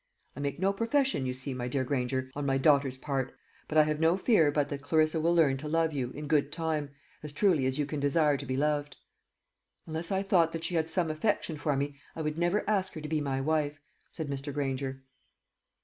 [0.35, 3.83] I make no profession, you see, my dear Granger, on my daughter's part; but I
[3.83, 6.89] have no fear but that Clarissa will learn to love you, in good time,
[7.21, 8.95] as truly as you can desire to be loved."
[9.85, 13.01] "Unless I thought that she had some affection for me, I would never ask her
[13.01, 13.79] to be my wife,"
[14.11, 14.51] said Mr.
[14.51, 15.03] Granger.